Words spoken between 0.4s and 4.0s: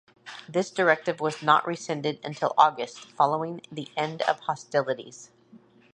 This directive was not rescinded until August, following the